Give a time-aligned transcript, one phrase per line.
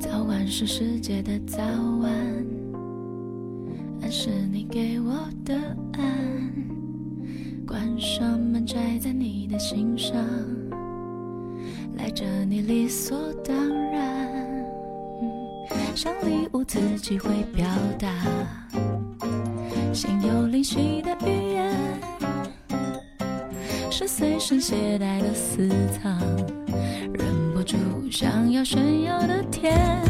[0.00, 1.62] 早晚是世界的早
[2.00, 2.10] 晚，
[4.02, 5.12] 暗是你给我
[5.44, 5.54] 的
[5.92, 6.52] 安，
[7.66, 10.16] 关上门摘在你的心上，
[11.96, 13.54] 赖着你理所当
[13.92, 14.64] 然，
[15.94, 17.66] 像礼物自己会表
[17.98, 18.08] 达，
[19.92, 21.57] 心有灵犀的语言，
[23.98, 26.20] 是随身携带的私藏。
[27.12, 27.76] 忍不住
[28.08, 30.00] 想要炫耀的甜，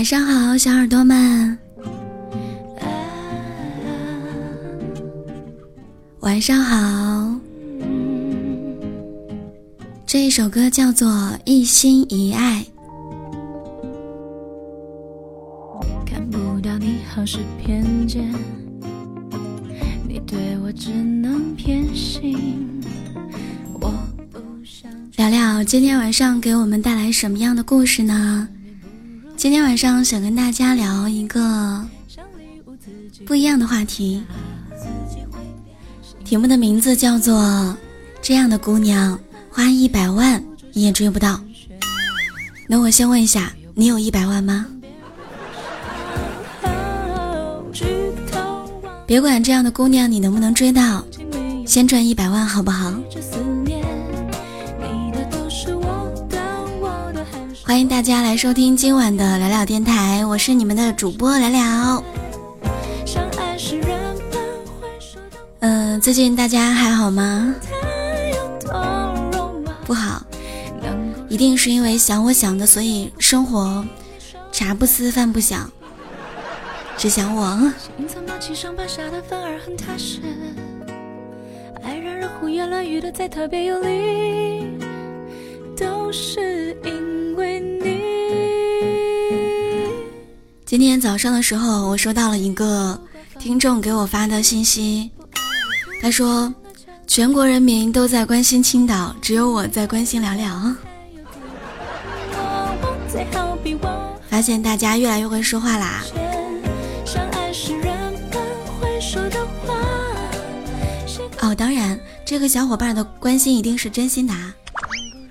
[0.00, 1.58] 晚上好，小耳朵们，
[2.78, 2.88] 啊
[6.20, 7.38] 晚上好。
[7.82, 8.74] 嗯
[10.06, 11.06] 这一首歌叫做
[11.44, 12.64] 《一心一爱》。
[16.06, 18.32] 看不到你好是偏见，
[20.08, 22.80] 你对我只能偏心。
[23.74, 23.92] 我
[24.30, 28.48] 不想聊聊今天晚上给我们带来什么样的故事呢？
[29.40, 31.82] 今天晚上想跟大家聊一个
[33.24, 34.22] 不一样的话题，
[36.22, 37.40] 题目的名字叫做
[38.20, 39.18] 《这样的姑娘
[39.48, 41.36] 花一百万你也追不到》。
[42.68, 44.66] 那我先问一下，你有一百万吗？
[49.06, 51.02] 别管这样的姑娘你能不能追到，
[51.66, 52.92] 先赚一百万好不好？
[57.70, 62.02] 欢迎大家来收听今晚的聊聊电台，我是你们的主播聊聊。
[65.60, 67.54] 嗯、最近大家还好吗？
[69.86, 70.20] 不好，
[71.28, 73.86] 一定是因为想我想的，所以生活
[74.50, 75.70] 茶不思饭不想，
[76.96, 77.72] 只想我。
[81.84, 84.76] 爱让人胡言乱语的再特别有力，
[85.76, 87.09] 都是因
[90.70, 92.96] 今天早上的时候，我收到了一个
[93.40, 95.10] 听众给我发的信息，
[96.00, 96.54] 他说
[97.08, 100.72] 全国人民都在关心青岛，只有我在关心聊聊。
[104.28, 106.04] 发现大家越来越会说话啦。
[111.40, 114.54] 哦，当然，这个小伙伴的关心一定是真心的啊。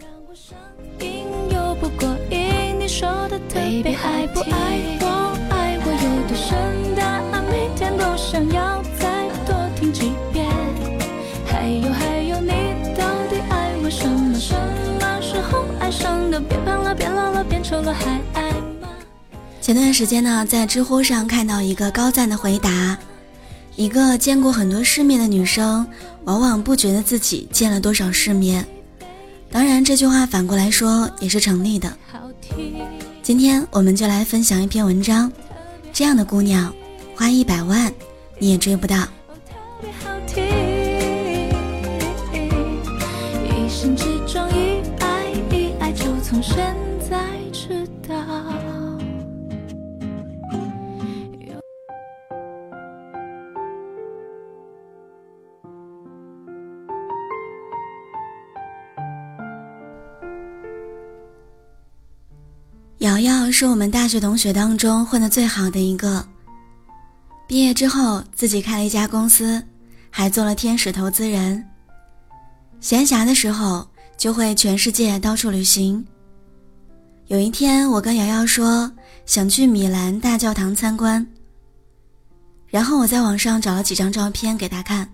[0.00, 0.58] 让我上
[0.98, 1.22] 瘾
[1.54, 2.80] 又不过瘾？
[2.80, 5.07] 你说的特别爱不爱我？
[6.50, 10.46] 爱我有多深答案每天都想要再多听几遍。
[11.46, 12.50] 还有还有，你
[12.96, 14.38] 到底爱我什么？
[14.38, 14.54] 什
[15.00, 16.40] 么时候爱上的？
[16.40, 18.50] 变胖了，变老了，变丑了，还爱
[18.80, 18.88] 吗？
[19.60, 22.96] 前段时间呢，在知乎上看到一个高赞的回答：
[23.76, 25.86] 一个见过很多世面的女生，
[26.24, 28.64] 往往不觉得自己见了多少世面。
[29.50, 31.92] 当然，这句话反过来说也是成立的。
[33.22, 35.30] 今天我们就来分享一篇文章：
[35.92, 36.72] 这样的姑娘，
[37.16, 37.92] 花一百万
[38.38, 38.96] 你也追不到。
[38.96, 39.10] 特
[39.80, 40.44] 别好听。
[43.48, 46.74] 一生之中一爱，一爱就从现
[63.58, 66.24] 是我们大学同学当中混得最好的一个。
[67.48, 69.60] 毕业之后，自己开了一家公司，
[70.10, 71.66] 还做了天使投资人。
[72.78, 73.84] 闲暇的时候，
[74.16, 76.06] 就会全世界到处旅行。
[77.26, 78.88] 有一天，我跟瑶瑶说
[79.26, 81.26] 想去米兰大教堂参观，
[82.68, 85.12] 然后我在网上找了几张照片给她看。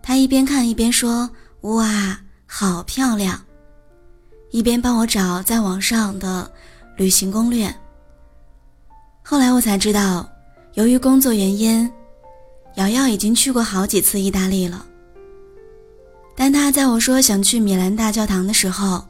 [0.00, 1.28] 她一边看一边说
[1.62, 3.42] ：“哇，好漂亮！”
[4.52, 6.48] 一边帮我找在网上的
[6.96, 7.72] 旅行攻略。
[9.22, 10.28] 后来我才知道，
[10.74, 11.90] 由于工作原因，
[12.76, 14.84] 瑶瑶已经去过好几次意大利了。
[16.34, 19.04] 但她在我说想去米兰大教堂的时候，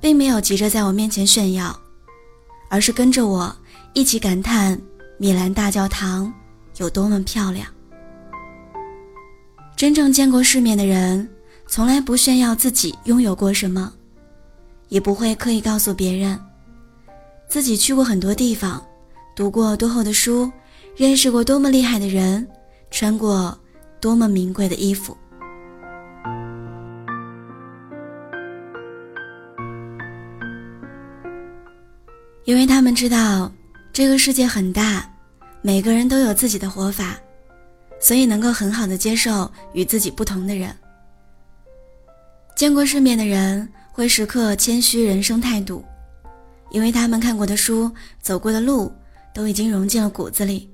[0.00, 1.78] 并没有急着在我面前炫耀，
[2.68, 3.54] 而是跟着我
[3.92, 4.80] 一起感叹
[5.18, 6.32] 米兰大教堂
[6.78, 7.66] 有多么漂亮。
[9.76, 11.28] 真正见过世面的人，
[11.66, 13.92] 从来不炫耀自己拥有过什么，
[14.88, 16.38] 也不会刻意告诉别人
[17.52, 18.82] 自己去过很多地方，
[19.36, 20.50] 读过多厚的书，
[20.96, 22.48] 认识过多么厉害的人，
[22.90, 23.54] 穿过
[24.00, 25.14] 多么名贵的衣服。
[32.44, 33.52] 因为他们知道
[33.92, 35.06] 这个世界很大，
[35.60, 37.18] 每个人都有自己的活法，
[38.00, 40.74] 所以能够很好的接受与自己不同的人。
[42.56, 45.84] 见过世面的人会时刻谦虚人生态度，
[46.72, 47.90] 因为他们看过的书、
[48.20, 48.90] 走过的路
[49.32, 50.68] 都已经融进了骨子里，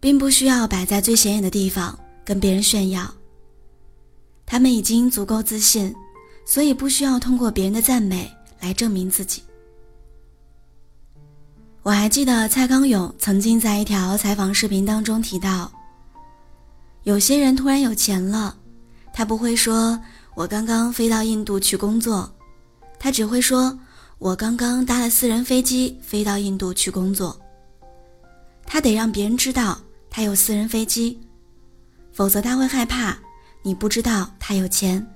[0.00, 3.08] 并不需要摆在最显眼的地方跟别人炫耀。
[4.46, 5.94] 他们已经足够自信，
[6.46, 9.42] 所以不需要通过别人的赞美来证明自己。
[11.82, 15.70] 我还记得蔡康永曾经在一条采访视频当中提到，
[17.02, 18.56] 有些人突然有钱了，
[19.12, 20.00] 他不会说
[20.34, 22.32] “我刚刚飞到印度去工作”，
[22.98, 23.78] 他只会说
[24.18, 27.38] “我刚刚搭了私人飞机飞到印度去工作”。
[28.64, 29.78] 他得让别人知道
[30.10, 31.20] 他有私人飞机，
[32.12, 33.16] 否则他会害怕
[33.62, 35.06] 你不知道他有钱。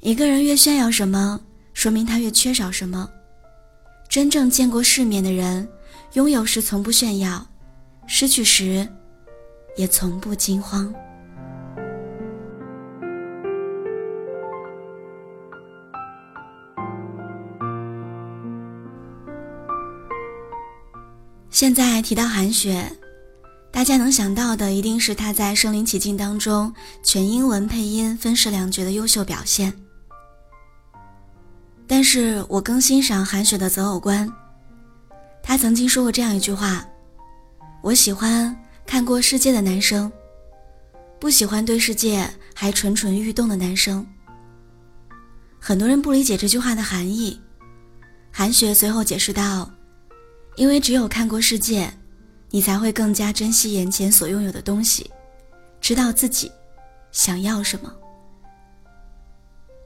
[0.00, 1.40] 一个人越炫耀什么，
[1.74, 3.08] 说明他越缺少什么。
[4.08, 5.68] 真正见过世面的人，
[6.14, 7.46] 拥有时从不炫耀，
[8.06, 8.88] 失去时
[9.76, 10.92] 也从不惊慌。
[21.58, 22.88] 现在提到韩雪，
[23.72, 26.72] 大家能想到的一定是她在《身临其境》当中
[27.02, 29.74] 全英文配音分饰两角的优秀表现。
[31.84, 34.32] 但是我更欣赏韩雪的择偶观。
[35.42, 36.86] 她曾经说过这样一句话
[37.82, 38.56] ：“我喜欢
[38.86, 40.12] 看过世界的男生，
[41.18, 42.24] 不喜欢对世界
[42.54, 44.06] 还蠢蠢欲动的男生。”
[45.58, 47.40] 很多人不理解这句话的含义。
[48.30, 49.68] 韩雪随后解释道
[50.58, 51.90] ：“因为只有看过世界，
[52.50, 55.10] 你才会更加珍惜眼前所拥有的东西，
[55.80, 56.50] 知道自己
[57.12, 57.90] 想要什么。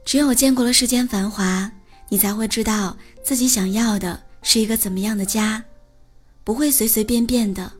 [0.03, 1.71] 只有见过了世间繁华。”
[2.09, 5.63] 你才会知道自己想要的是一个怎么样的家，
[6.43, 7.71] 不会随随便便的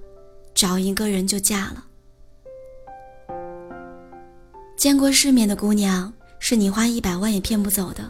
[0.55, 1.85] 找一个人就嫁了。
[4.75, 8.09] 见过世面的姑娘，是你花一百万也骗不走的，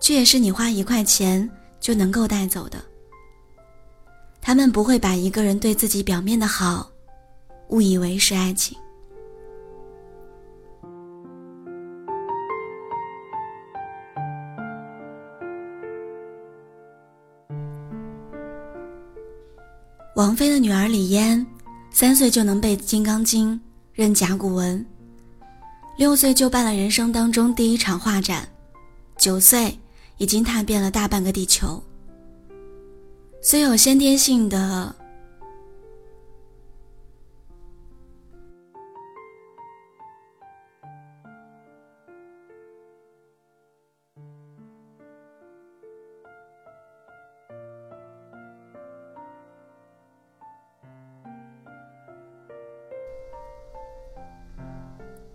[0.00, 2.82] 却也是你花一块钱就能够带走的。
[4.46, 6.90] 他们不会把一个人对自己表面的好，
[7.70, 8.76] 误以为是爱情。
[20.14, 21.44] 王菲的女儿李嫣，
[21.90, 23.54] 三岁就能背《金刚经》、
[23.94, 24.84] 认甲骨文，
[25.96, 28.46] 六岁就办了人生当中第一场画展，
[29.16, 29.76] 九岁
[30.18, 31.82] 已经踏遍了大半个地球。
[33.46, 34.96] 虽有先天性的。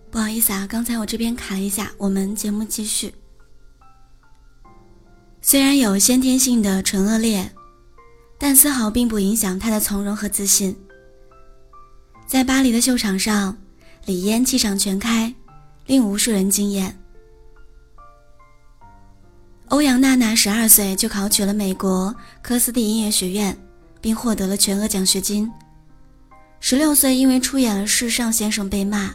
[0.10, 3.14] 不好意思啊，刚才我这边卡了一下，我们节目继续。
[5.42, 7.52] 虽然有先天性的唇腭裂，
[8.50, 10.76] 但丝毫并不影响她的从容和自信。
[12.26, 13.56] 在巴黎的秀场上，
[14.08, 15.32] 李嫣气场全开，
[15.86, 17.00] 令无数人惊艳。
[19.68, 23.56] 欧阳娜娜十二岁就考取了美国科斯蒂音乐学院，
[24.02, 25.48] 并获得了全额奖学金。
[26.60, 29.12] 十六岁因为出演了《世上先生》被骂。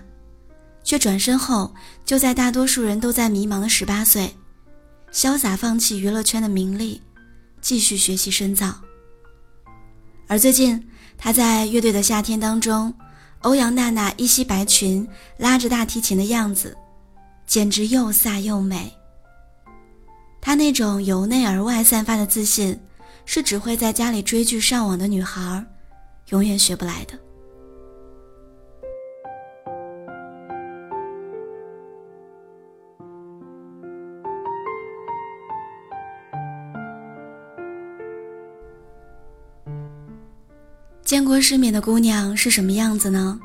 [0.85, 1.75] 却转身后，
[2.05, 4.33] 就在大多数人都在迷茫的十八岁，
[5.13, 7.03] 潇洒放弃娱乐圈的名利，
[7.61, 8.73] 继续学习深造。
[10.35, 10.85] 而最近，
[11.17, 12.93] 他在乐队的夏天当中，
[13.43, 16.77] 欧阳娜娜一袭白裙，拉着大提琴的样子，
[17.47, 18.93] 简直又飒又美。
[20.41, 22.77] 她那种由内而外散发的自信，
[23.25, 25.65] 是只会在家里追剧上网的女孩，
[26.31, 27.17] 永远学不来的。
[41.15, 43.39] 见过世面的姑娘是什么样子呢？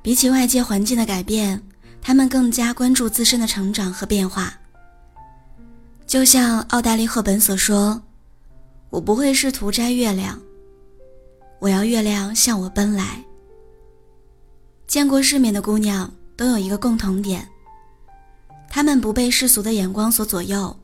[0.00, 1.62] 比起外界环境的改变，
[2.00, 4.58] 她们更加关注自身的成长和变化。
[6.06, 8.00] 就像奥黛丽·赫本所说
[8.88, 10.40] ：“我不会试图摘月亮，
[11.58, 13.22] 我要月亮向我奔来。
[14.86, 17.46] 见过世面的姑娘都有一个共同点，
[18.70, 20.74] 她们不被世俗的眼光所左右，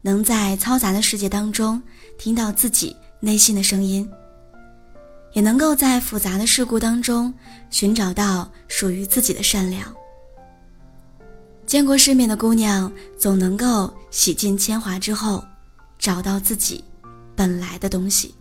[0.00, 1.82] 能在嘈杂的世界当中
[2.16, 4.08] 听到自己内心的声音，
[5.32, 7.32] 也能够在复杂的事故当中
[7.70, 9.94] 寻找到属于自己的善良。
[11.66, 15.44] 见过世面的姑娘总能够洗尽铅华之后，
[15.98, 16.82] 找到自己
[17.36, 18.34] 本来的东西。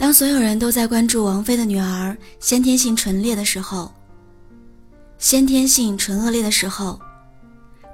[0.00, 3.92] 当所有人都在关注王菲的女儿先天性唇裂的时候，
[5.18, 6.98] 先天性唇腭裂的时候，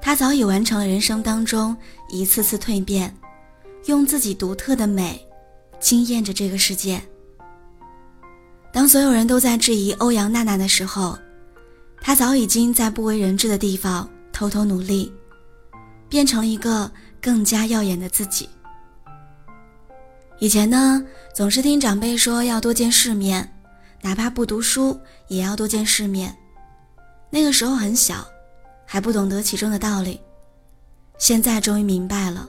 [0.05, 1.75] 她早已完成了人生当中
[2.11, 3.17] 一次次蜕变，
[3.87, 5.27] 用自己独特的美
[5.81, 7.01] 惊艳着这个世界。
[8.71, 11.19] 当所有人都在质疑欧阳娜娜的时候，
[12.03, 15.11] 她早已经在不为人知的地方偷偷努力，
[16.07, 18.47] 变成了一个更加耀眼的自己。
[20.39, 21.03] 以前呢，
[21.35, 23.57] 总是听长辈说要多见世面，
[24.03, 26.37] 哪怕不读书也要多见世面。
[27.31, 28.23] 那个时候很小，
[28.87, 30.21] 还不懂得其中的道理。
[31.19, 32.49] 现在终于明白了，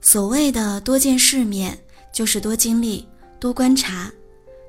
[0.00, 1.78] 所谓的多见世面，
[2.12, 3.06] 就是多经历、
[3.38, 4.10] 多观察，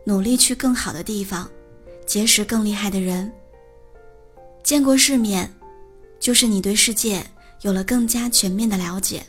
[0.05, 1.49] 努力去更好的地方，
[2.05, 3.31] 结识更厉害的人。
[4.63, 5.53] 见过世面，
[6.19, 7.25] 就是你对世界
[7.61, 9.23] 有了更加全面的了解，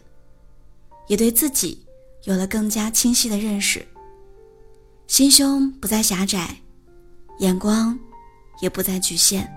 [1.08, 1.78] 也对自己。
[2.24, 3.84] 有了更加清晰的认识，
[5.08, 6.56] 心胸不再狭窄，
[7.40, 7.98] 眼光
[8.60, 9.52] 也不再局限。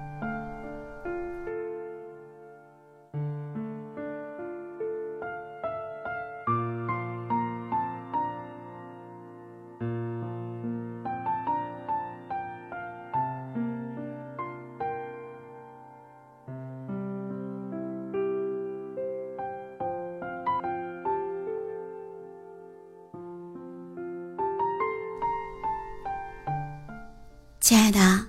[27.65, 28.23] 亲爱的，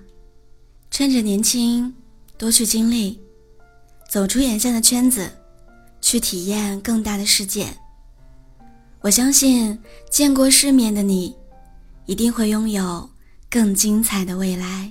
[0.91, 1.95] 趁着年轻，
[2.39, 3.21] 多去经历，
[4.11, 5.31] 走出眼下的圈子，
[6.01, 7.67] 去体验更大的世界。
[9.03, 9.79] 我相信，
[10.11, 11.37] 见过世面的你，
[12.07, 13.11] 一定会拥有
[13.51, 14.91] 更精彩的未来。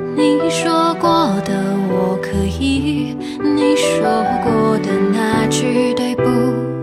[0.15, 1.09] 你说过
[1.45, 1.53] 的
[1.89, 4.03] 我可以，你说
[4.43, 6.23] 过的那句对不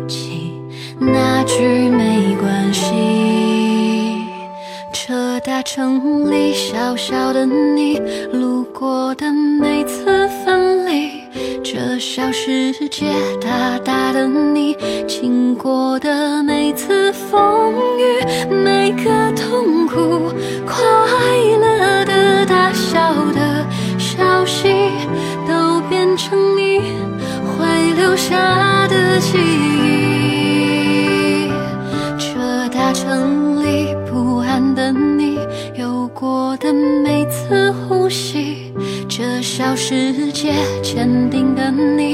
[0.09, 0.53] 起，
[0.99, 4.25] 那句没关系。
[4.93, 7.99] 这大城里小小的你，
[8.33, 11.23] 路过的每次分离，
[11.63, 13.07] 这小世界
[13.41, 19.78] 大大的你，经过的每次风雨，每个痛
[23.33, 23.67] 的
[23.99, 24.69] 消息。
[25.49, 26.79] 都变成你
[27.47, 29.89] 会留下的记忆。
[32.19, 35.39] 这大城里不安的你，
[35.75, 36.71] 有过的
[37.03, 38.73] 每次呼吸，
[39.09, 42.08] 这小世界坚定的你，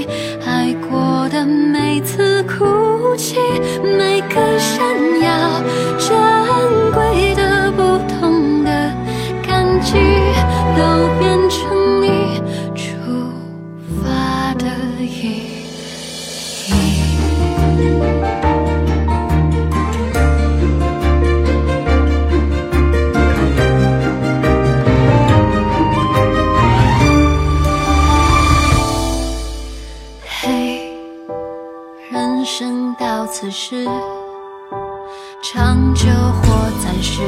[35.47, 37.21] 长久或暂时，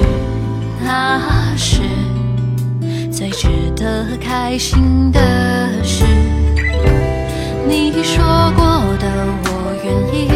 [0.83, 1.21] 那
[1.55, 1.83] 是
[3.13, 3.47] 最值
[3.77, 5.21] 得开心的
[5.85, 6.03] 事。
[7.69, 8.25] 你说
[8.57, 8.65] 过
[8.97, 9.07] 的
[9.45, 9.51] 我
[9.85, 10.31] 愿意，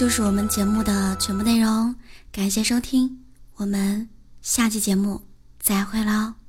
[0.00, 1.94] 就是我们节目的全部内容，
[2.32, 3.18] 感谢收听，
[3.56, 4.08] 我们
[4.40, 5.20] 下期节目
[5.58, 6.39] 再会喽。